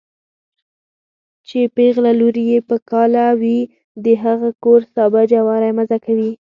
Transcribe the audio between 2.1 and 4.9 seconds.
لور يې په کاله وي د هغه کور